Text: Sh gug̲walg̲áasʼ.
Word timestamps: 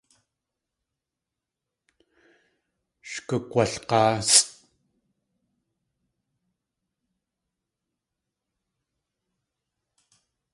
Sh 3.09 3.13
gug̲walg̲áasʼ. 3.27 4.47